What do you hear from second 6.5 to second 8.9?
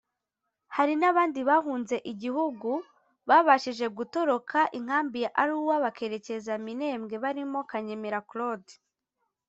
Minembwe barimo Kanyemera Claude